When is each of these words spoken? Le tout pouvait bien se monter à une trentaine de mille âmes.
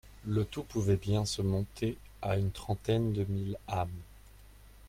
Le 0.25 0.45
tout 0.45 0.63
pouvait 0.63 0.95
bien 0.97 1.25
se 1.25 1.43
monter 1.43 1.95
à 2.23 2.35
une 2.35 2.49
trentaine 2.49 3.13
de 3.13 3.23
mille 3.25 3.55
âmes. 3.69 3.87